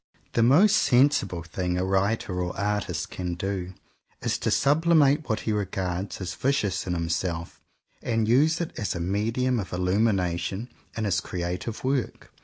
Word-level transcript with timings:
The 0.33 0.41
most 0.41 0.77
sensible 0.77 1.43
thing 1.43 1.77
a 1.77 1.85
writer 1.85 2.41
or 2.41 2.57
artist 2.59 3.11
can 3.11 3.35
do, 3.35 3.75
is 4.23 4.39
to 4.39 4.49
"sublimate" 4.49 5.29
what 5.29 5.41
he 5.41 5.51
regards 5.51 6.19
as 6.19 6.33
vicious 6.33 6.87
in 6.87 6.95
himself, 6.95 7.61
and 8.01 8.27
use 8.27 8.59
it 8.59 8.71
as 8.79 8.95
a 8.95 8.99
medium 8.99 9.59
of 9.59 9.71
illumination 9.71 10.69
in 10.97 11.03
his 11.03 11.19
creative 11.21 11.83
work. 11.83 12.33